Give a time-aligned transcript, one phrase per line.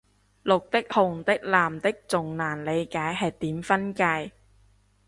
[0.43, 4.31] 綠的紅的藍的仲難理解係點分界